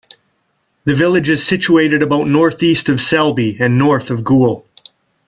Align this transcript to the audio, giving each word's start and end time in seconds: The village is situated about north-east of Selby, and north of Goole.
The 0.85 0.95
village 0.95 1.29
is 1.29 1.45
situated 1.45 2.01
about 2.01 2.27
north-east 2.27 2.89
of 2.89 2.99
Selby, 2.99 3.57
and 3.59 3.77
north 3.77 4.09
of 4.09 4.23
Goole. 4.23 4.65